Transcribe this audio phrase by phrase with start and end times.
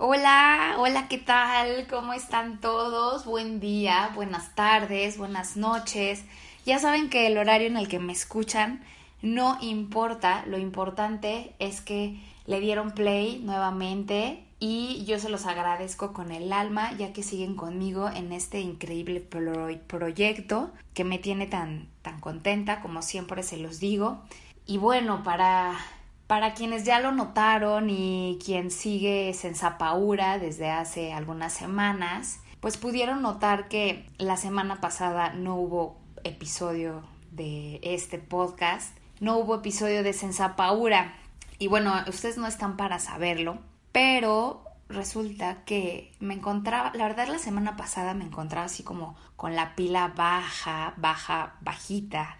[0.00, 1.88] Hola, hola, ¿qué tal?
[1.90, 3.24] ¿Cómo están todos?
[3.24, 6.22] Buen día, buenas tardes, buenas noches.
[6.64, 8.80] Ya saben que el horario en el que me escuchan
[9.22, 16.12] no importa, lo importante es que le dieron play nuevamente y yo se los agradezco
[16.12, 21.88] con el alma ya que siguen conmigo en este increíble proyecto que me tiene tan,
[22.02, 24.22] tan contenta como siempre se los digo.
[24.64, 25.76] Y bueno, para,
[26.28, 33.22] para quienes ya lo notaron y quien sigue Sensapaura desde hace algunas semanas, pues pudieron
[33.22, 40.12] notar que la semana pasada no hubo episodio de este podcast, no hubo episodio de
[40.12, 41.14] Sensapaura.
[41.58, 43.58] Y bueno, ustedes no están para saberlo,
[43.90, 49.56] pero resulta que me encontraba, la verdad la semana pasada me encontraba así como con
[49.56, 52.36] la pila baja, baja, bajita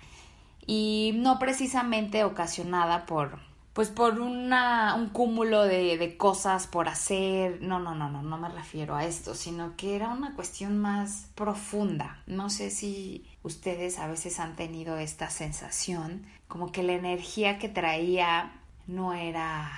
[0.67, 3.48] y no precisamente ocasionada por
[3.79, 8.37] pues por una, un cúmulo de, de cosas por hacer, no, no, no, no, no
[8.37, 12.21] me refiero a esto, sino que era una cuestión más profunda.
[12.27, 17.69] No sé si ustedes a veces han tenido esta sensación, como que la energía que
[17.69, 18.51] traía
[18.89, 19.71] no era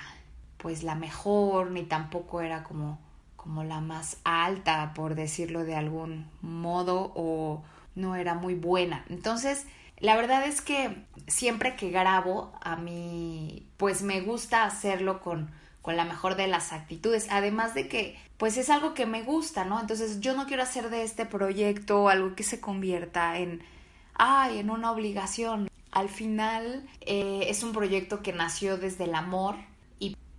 [0.57, 2.97] pues la mejor ni tampoco era como
[3.35, 7.61] como la más alta por decirlo de algún modo o
[7.93, 9.67] no era muy buena entonces
[10.01, 15.97] la verdad es que siempre que grabo a mí pues me gusta hacerlo con con
[15.97, 19.79] la mejor de las actitudes, además de que pues es algo que me gusta, ¿no?
[19.79, 23.61] Entonces yo no quiero hacer de este proyecto algo que se convierta en,
[24.13, 25.69] ay, en una obligación.
[25.91, 29.55] Al final eh, es un proyecto que nació desde el amor,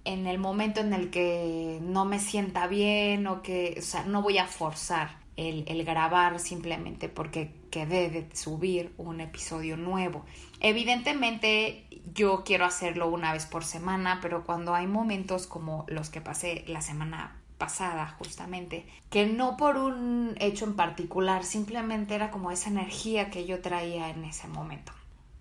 [0.05, 4.21] en el momento en el que no me sienta bien o que, o sea, no
[4.21, 10.25] voy a forzar el, grabar simplemente porque quedé de subir un episodio nuevo.
[10.61, 16.21] Evidentemente yo quiero hacerlo una vez por semana, pero cuando hay momentos como los que
[16.21, 22.51] pasé la semana pasada justamente, que no por un hecho en particular, simplemente era como
[22.51, 24.93] esa energía que yo traía en ese momento.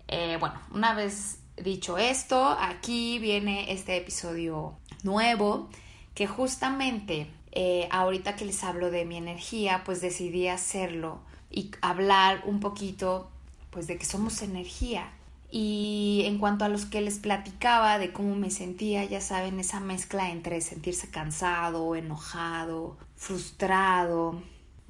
[0.08, 5.68] Eh, bueno, una vez dicho esto, aquí viene este episodio nuevo
[6.14, 11.20] que justamente eh, ahorita que les hablo de mi energía, pues decidí hacerlo
[11.50, 13.30] y hablar un poquito
[13.70, 15.10] pues de que somos energía.
[15.50, 19.80] Y en cuanto a los que les platicaba de cómo me sentía, ya saben, esa
[19.80, 24.42] mezcla entre sentirse cansado, enojado, frustrado,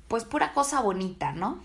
[0.06, 1.60] pues pura cosa bonita, ¿no?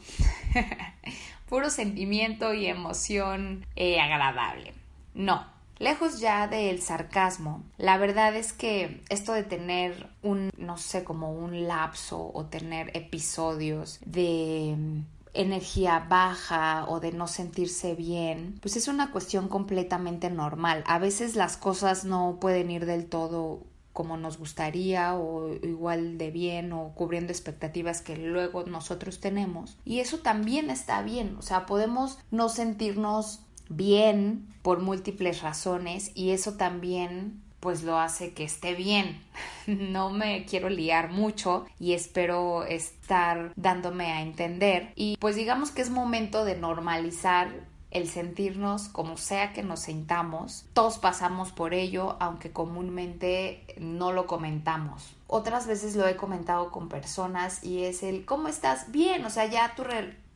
[1.50, 4.74] Puro sentimiento y emoción eh, agradable.
[5.14, 5.46] No,
[5.80, 11.32] Lejos ya del sarcasmo, la verdad es que esto de tener un, no sé, como
[11.32, 15.02] un lapso o tener episodios de mm,
[15.34, 20.84] energía baja o de no sentirse bien, pues es una cuestión completamente normal.
[20.88, 23.62] A veces las cosas no pueden ir del todo
[23.94, 29.76] como nos gustaría o igual de bien o cubriendo expectativas que luego nosotros tenemos.
[29.86, 33.40] Y eso también está bien, o sea, podemos no sentirnos
[33.70, 39.24] bien por múltiples razones y eso también pues lo hace que esté bien.
[39.68, 44.94] No me quiero liar mucho y espero estar dándome a entender.
[44.96, 47.50] Y pues digamos que es momento de normalizar
[47.92, 50.66] el sentirnos como sea que nos sintamos.
[50.72, 55.14] Todos pasamos por ello, aunque comúnmente no lo comentamos.
[55.28, 58.90] Otras veces lo he comentado con personas y es el ¿cómo estás?
[58.92, 59.84] Bien, o sea, ya tu,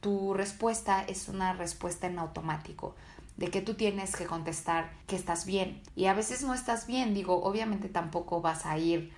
[0.02, 2.96] tu respuesta es una respuesta en automático
[3.42, 5.82] de que tú tienes que contestar que estás bien.
[5.96, 9.12] Y a veces no estás bien, digo, obviamente tampoco vas a ir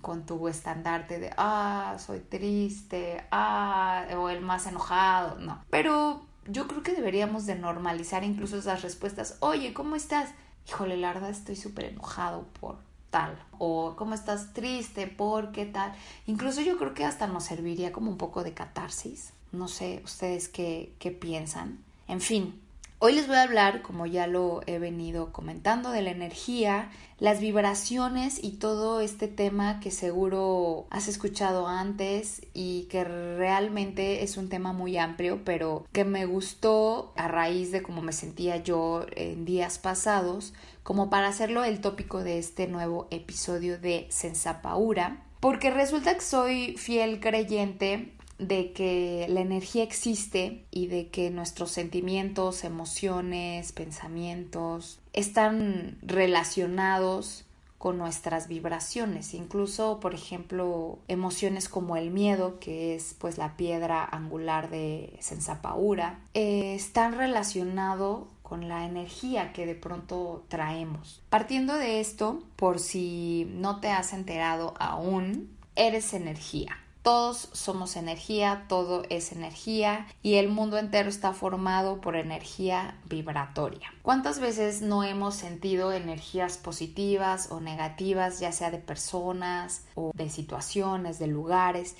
[0.00, 5.62] con tu estandarte de, ah, soy triste, ah, o el más enojado, no.
[5.70, 10.30] Pero yo creo que deberíamos de normalizar incluso esas respuestas, oye, ¿cómo estás?
[10.68, 12.78] Híjole, la verdad estoy súper enojado por
[13.10, 15.06] tal, o ¿cómo estás triste?
[15.06, 15.92] ¿Por qué tal?
[16.26, 19.32] Incluso yo creo que hasta nos serviría como un poco de catarsis.
[19.52, 21.78] No sé, ustedes qué, qué piensan.
[22.08, 22.60] En fin,
[23.00, 26.90] Hoy les voy a hablar, como ya lo he venido comentando, de la energía,
[27.20, 34.36] las vibraciones y todo este tema que seguro has escuchado antes y que realmente es
[34.36, 39.06] un tema muy amplio, pero que me gustó a raíz de cómo me sentía yo
[39.14, 40.52] en días pasados,
[40.82, 46.76] como para hacerlo el tópico de este nuevo episodio de Sensapaura, porque resulta que soy
[46.76, 55.98] fiel creyente de que la energía existe y de que nuestros sentimientos, emociones, pensamientos están
[56.02, 57.44] relacionados
[57.78, 64.04] con nuestras vibraciones, incluso por ejemplo emociones como el miedo, que es pues la piedra
[64.04, 71.22] angular de Sensapaura, eh, están relacionados con la energía que de pronto traemos.
[71.28, 76.78] Partiendo de esto, por si no te has enterado aún, eres energía.
[77.02, 83.92] Todos somos energía, todo es energía y el mundo entero está formado por energía vibratoria.
[84.02, 90.28] ¿Cuántas veces no hemos sentido energías positivas o negativas, ya sea de personas o de
[90.28, 91.96] situaciones, de lugares?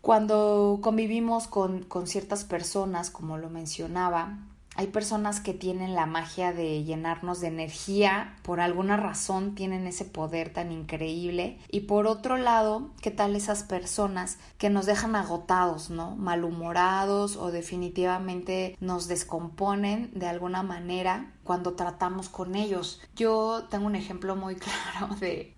[0.00, 4.38] Cuando convivimos con, con ciertas personas, como lo mencionaba,
[4.78, 10.04] hay personas que tienen la magia de llenarnos de energía, por alguna razón tienen ese
[10.04, 11.58] poder tan increíble.
[11.68, 16.14] Y por otro lado, ¿qué tal esas personas que nos dejan agotados, ¿no?
[16.14, 23.00] Malhumorados o definitivamente nos descomponen de alguna manera cuando tratamos con ellos.
[23.16, 24.54] Yo tengo un ejemplo muy
[24.94, 25.56] claro de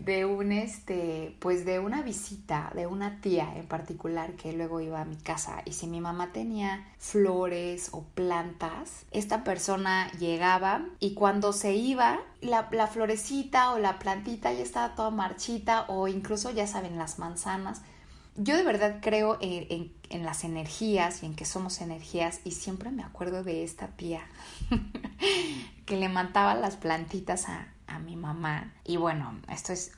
[0.00, 5.00] de un este pues de una visita de una tía en particular que luego iba
[5.00, 11.14] a mi casa y si mi mamá tenía flores o plantas esta persona llegaba y
[11.14, 16.50] cuando se iba la, la florecita o la plantita ya estaba toda marchita o incluso
[16.50, 17.82] ya saben las manzanas.
[18.36, 22.50] Yo de verdad creo en, en, en, las energías y en que somos energías y
[22.50, 24.22] siempre me acuerdo de esta tía
[25.86, 28.72] que le mandaba las plantitas a, a mi mamá.
[28.84, 29.92] Y bueno, esto es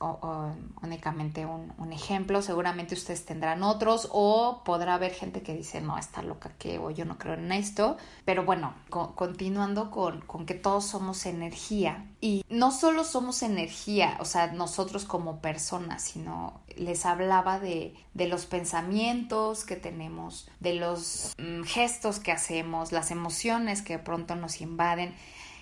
[0.81, 2.41] únicamente un, ejemplo.
[2.41, 6.91] Seguramente ustedes tendrán otros o podrá haber gente que dice, no, está loca que o
[6.91, 7.97] yo no creo en esto.
[8.25, 12.05] Pero bueno, continuando con, con que todos somos energía.
[12.19, 18.27] Y no solo somos energía, o sea, nosotros como personas, sino les hablaba de, de
[18.27, 24.35] los pensamientos que tenemos, de los mm, gestos que hacemos, las emociones que de pronto
[24.35, 25.15] nos invaden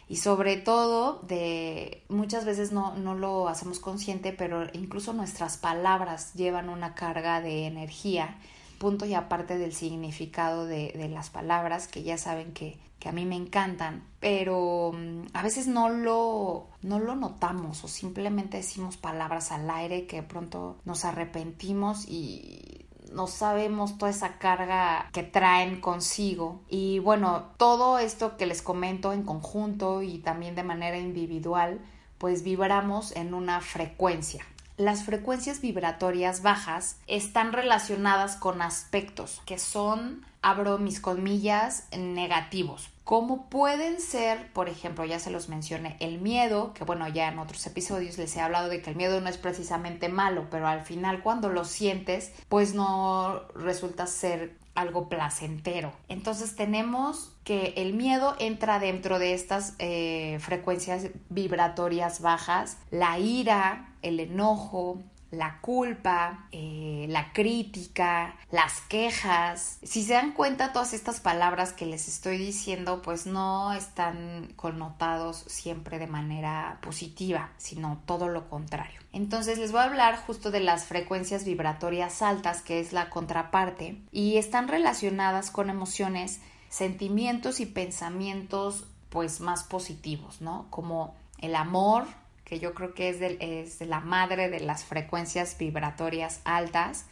[0.08, 6.34] y sobre todo de muchas veces no, no lo hacemos consciente, pero incluso nuestras palabras
[6.34, 8.38] llevan una carga de energía,
[8.78, 13.14] punto y aparte del significado de, de las palabras, que ya saben que, que, a
[13.14, 18.98] mí me encantan, pero mm, a veces no lo, no lo notamos o simplemente decimos
[18.98, 22.85] palabras al aire que pronto nos arrepentimos y
[23.16, 26.62] no sabemos toda esa carga que traen consigo.
[26.70, 31.80] Y bueno, todo esto que les comento en conjunto y también de manera individual,
[32.18, 34.46] pues vibramos en una frecuencia.
[34.78, 43.50] Las frecuencias vibratorias bajas están relacionadas con aspectos que son, abro mis comillas, negativos como
[43.52, 47.66] pueden ser, por ejemplo, ya se los mencioné, el miedo, que bueno, ya en otros
[47.68, 51.22] episodios les he hablado de que el miedo no es precisamente malo, pero al final
[51.22, 55.94] cuando lo sientes, pues no resulta ser algo placentero.
[56.10, 63.94] Entonces tenemos que el miedo entra dentro de estas eh, frecuencias vibratorias bajas, la ira,
[64.02, 65.04] el enojo,
[65.38, 69.80] la culpa, eh, la crítica, las quejas.
[69.84, 75.44] Si se dan cuenta, todas estas palabras que les estoy diciendo, pues no están connotados
[75.48, 79.00] siempre de manera positiva, sino todo lo contrario.
[79.12, 84.02] Entonces les voy a hablar justo de las frecuencias vibratorias altas, que es la contraparte,
[84.12, 90.68] y están relacionadas con emociones, sentimientos y pensamientos pues más positivos, ¿no?
[90.70, 92.06] Como el amor,
[92.46, 97.06] que yo creo que es, de, la madre de las frecuencias vibratorias altas,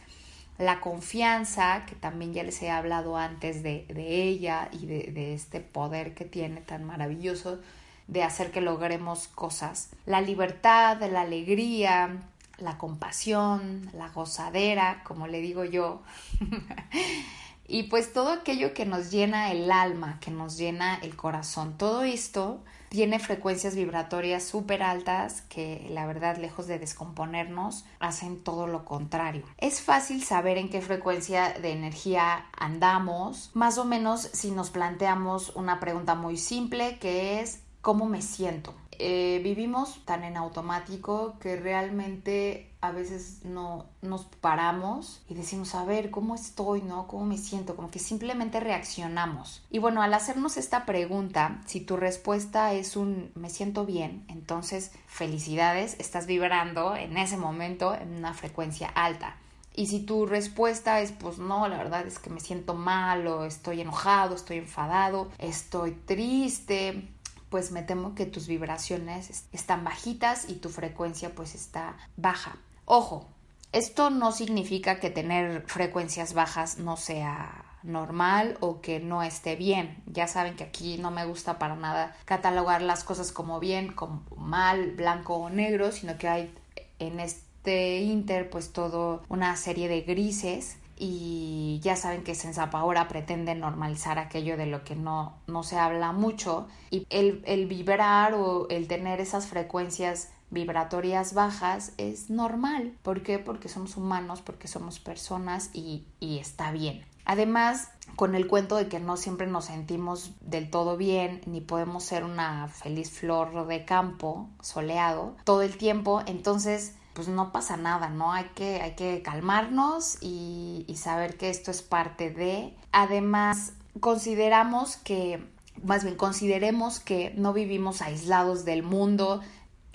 [0.56, 5.60] la confianza, que también ya les he hablado antes de, ella y de, de, este
[5.60, 7.60] poder que tiene tan maravilloso
[8.06, 12.20] de hacer que logremos cosas, la libertad, la alegría,
[12.58, 16.02] la compasión, la gozadera, como le digo yo,
[17.66, 22.02] y pues todo aquello que nos llena el alma, que nos llena el corazón, todo
[22.02, 28.84] esto tiene frecuencias vibratorias súper altas que la verdad lejos de descomponernos hacen todo lo
[28.84, 29.44] contrario.
[29.58, 35.50] Es fácil saber en qué frecuencia de energía andamos, más o menos si nos planteamos
[35.56, 38.74] una pregunta muy simple que es ¿cómo me siento?
[38.98, 45.84] eh, vivimos tan en automático que realmente a veces no nos paramos y decimos, a
[45.84, 46.82] ver, ¿cómo estoy?
[46.82, 47.06] ¿No?
[47.06, 47.76] ¿Cómo me siento?
[47.76, 49.62] Como que simplemente reaccionamos.
[49.70, 54.92] Y bueno, al hacernos esta pregunta, si tu respuesta es un me siento bien, entonces
[55.06, 59.36] felicidades, estás vibrando en ese momento en una frecuencia alta.
[59.76, 63.44] Y si tu respuesta es, pues no, la verdad es que me siento mal o
[63.44, 67.08] estoy enojado, estoy enfadado, estoy triste,
[67.54, 72.56] pues me temo que tus vibraciones están bajitas y tu frecuencia pues está baja.
[72.86, 73.26] Ojo,
[73.72, 80.02] esto no significa que tener frecuencias bajas no sea normal o que no esté bien.
[80.06, 84.22] Ya saben que aquí no me gusta para nada catalogar las cosas como bien, como
[84.36, 86.54] mal, blanco o negro, sino que hay
[86.98, 93.08] en este inter pues todo una serie de grises y ya saben que Sensapa ahora
[93.08, 98.34] pretende normalizar aquello de lo que no, no se habla mucho y el, el vibrar
[98.34, 102.96] o el tener esas frecuencias vibratorias bajas es normal.
[103.02, 103.38] ¿Por qué?
[103.38, 107.04] Porque somos humanos, porque somos personas y, y está bien.
[107.24, 112.04] Además, con el cuento de que no siempre nos sentimos del todo bien, ni podemos
[112.04, 118.10] ser una feliz flor de campo soleado todo el tiempo, entonces pues no pasa nada,
[118.10, 118.32] ¿no?
[118.32, 122.74] Hay que, hay que calmarnos y, saber que esto es parte de.
[122.92, 125.44] Además, consideramos que,
[125.82, 129.40] más bien consideremos que no vivimos aislados del mundo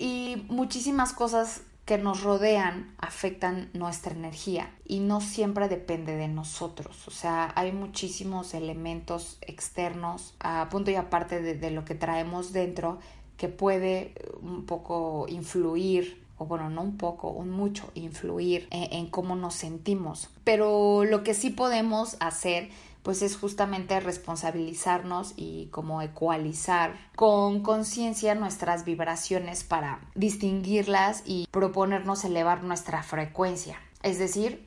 [0.00, 7.06] y muchísimas cosas que nos rodean afectan nuestra energía y no siempre depende de nosotros.
[7.06, 12.98] O sea, hay muchísimos elementos externos a punto y aparte de, lo que traemos dentro
[13.36, 19.36] que puede un poco influir o bueno, no un poco, un mucho, influir en, cómo
[19.36, 20.30] nos sentimos.
[20.44, 22.70] Pero lo que sí podemos hacer
[23.02, 32.24] pues es justamente responsabilizarnos y como ecualizar con conciencia nuestras vibraciones para distinguirlas y proponernos
[32.24, 34.66] elevar nuestra frecuencia, es decir,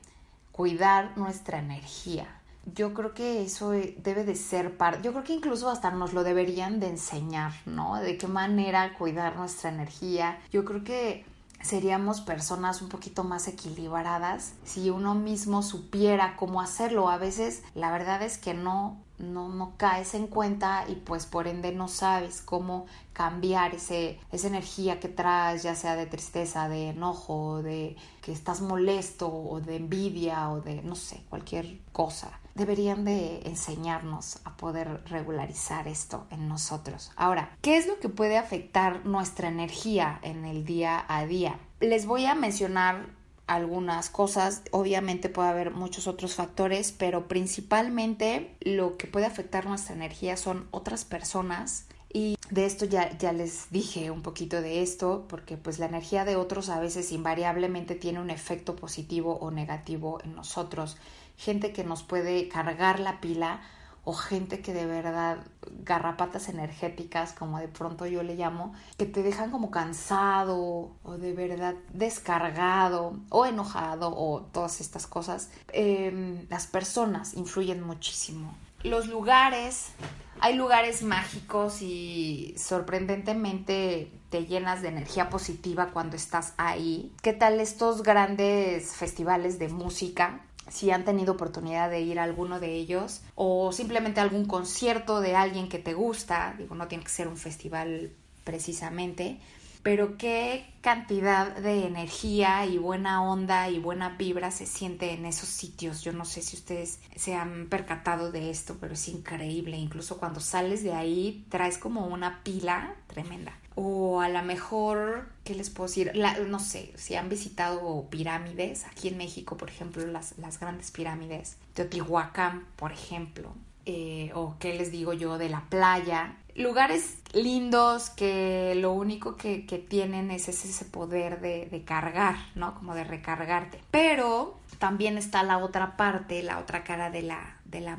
[0.52, 2.40] cuidar nuestra energía.
[2.74, 6.24] Yo creo que eso debe de ser parte, yo creo que incluso hasta nos lo
[6.24, 7.96] deberían de enseñar, ¿no?
[7.96, 10.38] De qué manera cuidar nuestra energía.
[10.50, 11.26] Yo creo que
[11.64, 17.08] seríamos personas un poquito más equilibradas si uno mismo supiera cómo hacerlo.
[17.08, 21.46] A veces la verdad es que no, no, no caes en cuenta y pues por
[21.46, 26.90] ende no sabes cómo cambiar ese, esa energía que traes, ya sea de tristeza, de
[26.90, 33.04] enojo, de que estás molesto o de envidia o de no sé, cualquier cosa deberían
[33.04, 37.10] de enseñarnos a poder regularizar esto en nosotros.
[37.16, 41.58] Ahora, ¿qué es lo que puede afectar nuestra energía en el día a día?
[41.80, 43.08] Les voy a mencionar
[43.46, 49.94] algunas cosas, obviamente puede haber muchos otros factores, pero principalmente lo que puede afectar nuestra
[49.94, 51.86] energía son otras personas.
[52.12, 56.24] Y de esto ya, ya les dije un poquito de esto, porque pues la energía
[56.24, 60.96] de otros a veces invariablemente tiene un efecto positivo o negativo en nosotros.
[61.36, 63.60] Gente que nos puede cargar la pila
[64.04, 65.38] o gente que de verdad
[65.82, 71.32] garrapatas energéticas, como de pronto yo le llamo, que te dejan como cansado o de
[71.32, 75.50] verdad descargado o enojado o todas estas cosas.
[75.72, 78.54] Em, las personas influyen muchísimo.
[78.82, 79.92] Los lugares,
[80.40, 87.12] hay lugares mágicos y sorprendentemente te llenas de energía positiva cuando estás ahí.
[87.22, 90.42] ¿Qué tal estos grandes festivales de música?
[90.74, 95.36] Si han tenido oportunidad de ir a alguno de ellos o simplemente algún concierto de
[95.36, 98.10] alguien que te gusta, digo, no tiene que ser un festival
[98.42, 99.38] precisamente,
[99.84, 105.48] pero qué cantidad de energía y buena onda y buena vibra se siente en esos
[105.48, 106.02] sitios.
[106.02, 109.76] Yo no sé si ustedes se han percatado de esto, pero es increíble.
[109.76, 113.52] Incluso cuando sales de ahí traes como una pila tremenda.
[113.76, 116.12] O a lo mejor, ¿qué les puedo decir?
[116.46, 121.56] no sé, si han visitado pirámides, aquí en México, por ejemplo, las, las grandes pirámides,
[121.74, 123.52] Teotihuacán, por ejemplo,
[123.86, 126.36] eh, o qué les digo yo, de la playa.
[126.54, 132.76] Lugares lindos que lo único que, tienen es ese, poder de, de, cargar, ¿no?
[132.76, 133.80] Como de recargarte.
[133.90, 137.98] Pero también está la otra parte, la otra cara de la, de la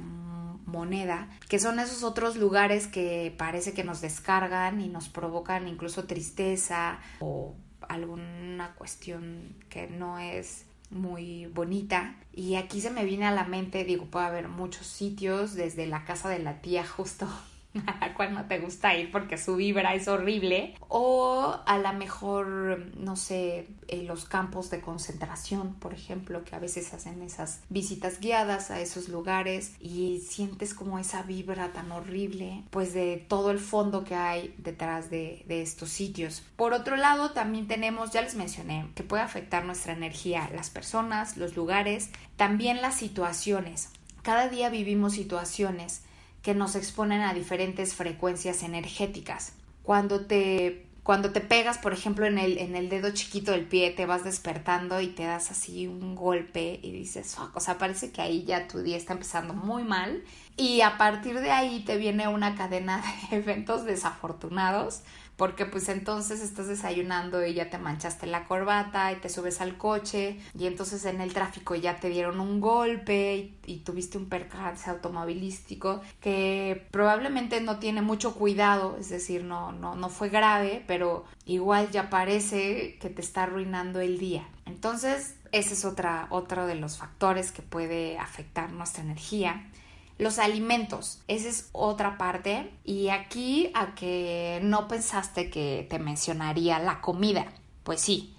[0.76, 6.04] moneda, que son esos otros lugares que parece que nos descargan y nos provocan incluso
[6.04, 7.56] tristeza o
[7.88, 12.16] alguna cuestión que no es muy bonita.
[12.34, 16.04] Y aquí se me viene a la mente digo puede haber muchos sitios desde la
[16.04, 17.28] casa de la tía justo
[17.88, 21.94] a la cual no te gusta ir porque su vibra es horrible, o a lo
[21.94, 27.62] mejor, no sé, en los campos de concentración, por ejemplo, que a veces hacen esas
[27.70, 33.52] visitas guiadas a esos lugares y sientes como esa vibra tan horrible, pues de todo
[33.52, 36.44] el fondo que hay detrás de, de estos sitios.
[36.56, 41.38] Por otro lado, también tenemos, ya les mencioné, que puede afectar nuestra energía, las personas,
[41.38, 43.90] los lugares, también las situaciones.
[44.22, 46.02] Cada día vivimos situaciones
[46.46, 49.54] que nos exponen a diferentes frecuencias energéticas.
[49.82, 53.90] Cuando te, cuando te pegas, por ejemplo, en el, en el dedo chiquito del pie,
[53.90, 58.22] te vas despertando y te das así un golpe y dices, o sea, parece que
[58.22, 60.24] ahí ya tu día está empezando muy mal.
[60.58, 65.02] Y a partir de ahí te viene una cadena de eventos desafortunados
[65.36, 69.78] porque pues entonces estás desayunando y ya te manchaste la corbata y te subes al
[69.78, 74.90] coche y entonces en el tráfico ya te dieron un golpe y, tuviste un percance
[74.90, 81.26] automovilístico que probablemente no tiene mucho cuidado, es decir, no, no, no fue grave, pero
[81.46, 84.48] igual ya parece que te está arruinando el día.
[84.66, 89.70] Entonces, ese es otra, otro de los factores que puede afectar nuestra energía.
[90.18, 92.72] Los alimentos, esa es otra parte.
[92.84, 97.46] Y aquí a que no pensaste que te mencionaría la comida.
[97.84, 98.36] Pues sí,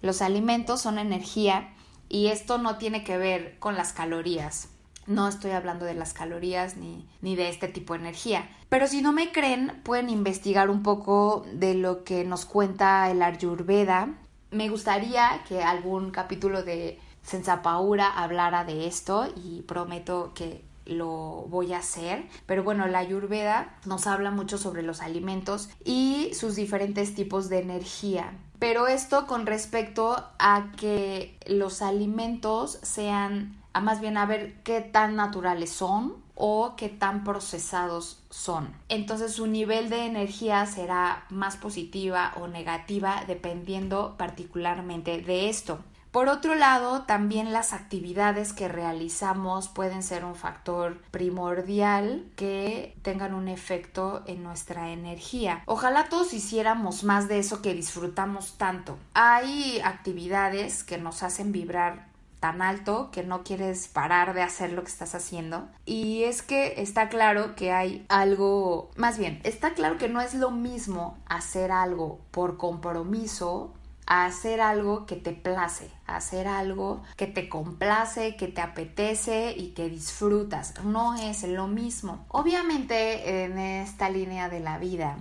[0.00, 1.74] los alimentos son energía
[2.08, 4.68] y esto no tiene que ver con las calorías.
[5.06, 8.48] No estoy hablando de las calorías ni, ni, de este tipo de energía.
[8.68, 13.22] Pero si no me creen, pueden investigar un poco de lo que nos cuenta el
[13.22, 14.18] Ayurveda.
[14.50, 21.72] Me gustaría que algún capítulo de Sensapaura hablara de esto y prometo que lo voy
[21.72, 22.26] a hacer.
[22.46, 27.60] Pero bueno, la Ayurveda nos habla mucho sobre los alimentos y sus diferentes tipos de
[27.60, 28.32] energía.
[28.58, 34.80] Pero esto con respecto a que los alimentos sean, a más bien a ver qué
[34.80, 38.72] tan naturales son o qué tan procesados son.
[38.88, 45.78] Entonces su nivel de energía será más positiva o negativa dependiendo particularmente de esto.
[46.10, 53.34] Por otro lado, también las actividades que realizamos pueden ser un factor primordial que tengan
[53.34, 55.62] un efecto en nuestra energía.
[55.66, 58.98] Ojalá todos hiciéramos más de eso que disfrutamos tanto.
[59.14, 62.08] Hay actividades que nos hacen vibrar
[62.40, 65.68] tan alto que no quieres parar de hacer lo que estás haciendo.
[65.84, 70.34] Y es que está claro que hay algo, más bien, está claro que no es
[70.34, 73.72] lo mismo hacer algo por compromiso
[74.08, 79.90] hacer algo que te place, hacer algo que te complace, que te apetece y que
[79.90, 80.74] disfrutas.
[80.82, 82.24] No es lo mismo.
[82.28, 85.18] Obviamente en esta línea de la vida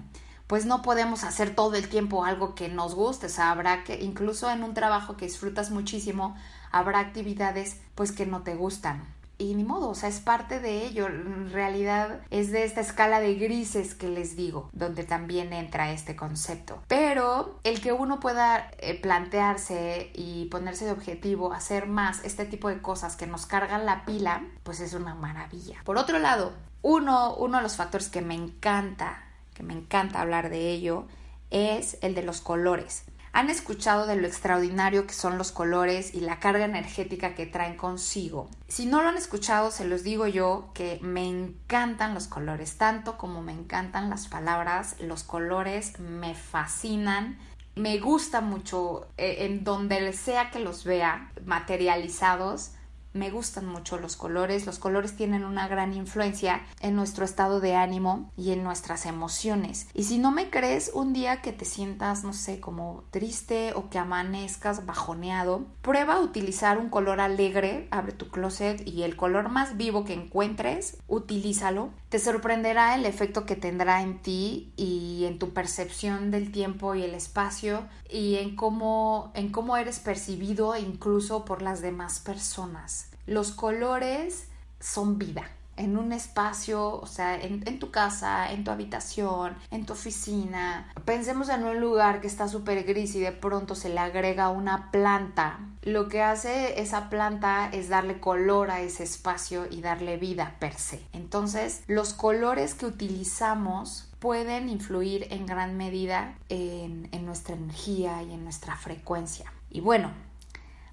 [0.47, 4.49] pues no podemos hacer todo el tiempo algo que nos guste, o habrá que incluso
[4.49, 6.37] en un trabajo que disfrutas muchísimo,
[6.71, 10.85] habrá actividades pues que no te gustan y ni modo, o sea, es parte de
[10.85, 11.07] ello.
[11.07, 16.15] En realidad es de esta escala de grises que les digo, donde también entra este
[16.15, 16.81] concepto.
[16.87, 22.69] Pero el que uno pueda eh, plantearse y ponerse de objetivo hacer más este tipo
[22.69, 25.81] de cosas que nos cargan la pila, pues es una maravilla.
[25.83, 29.23] Por otro lado, uno, uno de los factores que me encanta,
[29.53, 31.05] que me encanta hablar de ello,
[31.49, 33.05] es el de los colores
[33.37, 37.77] han escuchado de lo extraordinario que son los colores y la carga energética que traen
[37.77, 38.49] consigo.
[38.67, 43.15] Si no lo han escuchado, se los digo yo que me encantan los colores, tanto
[43.15, 47.37] como me encantan las palabras, los colores me fascinan.
[47.75, 52.71] Me gusta mucho eh, en donde sea que los vea materializados,
[53.17, 54.65] me gustan mucho los colores.
[54.65, 59.87] Los colores tienen una gran influencia en nuestro estado de ánimo y en nuestras emociones.
[59.93, 63.89] Y si no me crees, un día que te sientas, no sé, como triste o
[63.89, 69.49] que amanezcas bajoneado, prueba a utilizar un color alegre, abre tu closet y el color
[69.49, 71.89] más vivo que encuentres, utilízalo.
[72.09, 77.03] Te sorprenderá el efecto que tendrá en ti y en tu percepción del tiempo y
[77.03, 83.06] el espacio y en cómo, en cómo eres percibido incluso por las demás personas.
[83.27, 84.47] Los colores
[84.79, 85.43] son vida
[85.77, 90.91] en un espacio, o sea, en, tu casa, en tu habitación, en tu oficina.
[91.05, 94.91] Pensemos en un lugar que está súper gris y de pronto se le agrega una
[94.91, 95.59] planta.
[95.83, 100.73] Lo que hace esa planta es darle color a ese espacio y darle vida per
[100.73, 101.01] se.
[101.13, 108.43] Entonces, los colores que utilizamos pueden influir en gran medida en, nuestra energía y en
[108.43, 109.51] nuestra frecuencia.
[109.69, 110.11] Y bueno,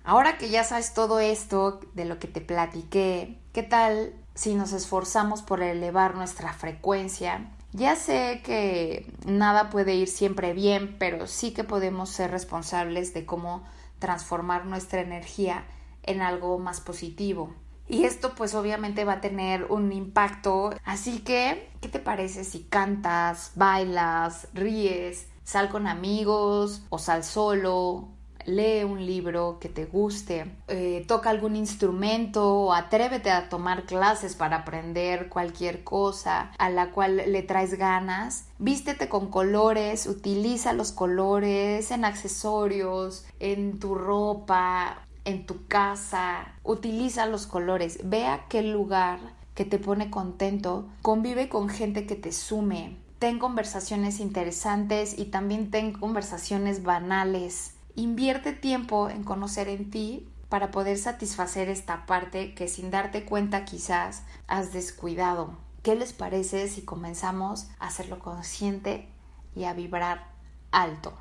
[0.05, 4.73] Ahora que ya sabes todo esto de lo que te platiqué, ¿qué tal si nos
[4.73, 7.51] esforzamos por elevar nuestra frecuencia?
[7.73, 13.25] Ya sé que nada puede ir siempre bien, pero sí que podemos ser responsables de
[13.25, 13.65] cómo
[13.99, 15.65] transformar nuestra energía
[16.03, 17.55] en algo más positivo.
[17.89, 20.75] Y esto pues obviamente va a tener un impacto.
[20.85, 28.14] Así que, ¿qué te parece si cantas, bailas, ríes, sal con amigos o sal solo?
[28.47, 34.59] Lee un libro que te guste, eh, toca algún instrumento atrévete a tomar clases para
[34.59, 38.49] aprender cualquier cosa a la cual le traes ganas.
[38.59, 46.55] Vístete con colores, utiliza los colores en accesorios, en tu ropa, en tu casa.
[46.63, 47.99] Utiliza los colores.
[48.05, 49.19] Ve a qué lugar
[49.55, 50.89] que te pone contento.
[51.03, 52.97] Convive con gente que te sume.
[53.19, 60.71] Ten conversaciones interesantes y también ten conversaciones banales Invierte tiempo en conocer en ti para
[60.71, 65.57] poder satisfacer esta parte que sin darte cuenta quizás has descuidado.
[65.83, 69.09] ¿Qué les parece si comenzamos a hacerlo consciente
[69.55, 70.29] y a vibrar
[70.73, 71.13] alto?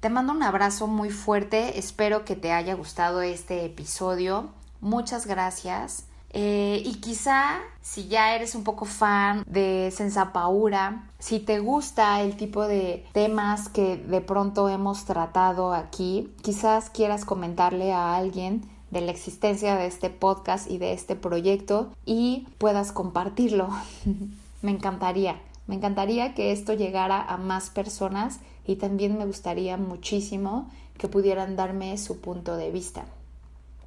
[0.00, 4.50] Te mando un abrazo muy fuerte, espero que te haya gustado este episodio.
[4.80, 6.04] Muchas gracias.
[6.30, 12.20] Eh, y quizá si ya eres un poco fan de Senza Paura, si te gusta
[12.20, 18.68] el tipo de temas que de pronto hemos tratado aquí, quizás quieras comentarle a alguien
[18.90, 23.68] de la existencia de este podcast y de este proyecto y puedas compartirlo.
[24.62, 30.70] me encantaría, me encantaría que esto llegara a más personas y también me gustaría muchísimo
[30.98, 33.04] que pudieran darme su punto de vista.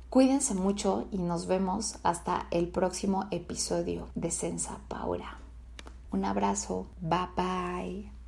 [0.10, 5.38] Cuídense mucho y nos vemos hasta el próximo episodio de Sensa Paura.
[6.12, 8.19] Un abrazo, bye bye.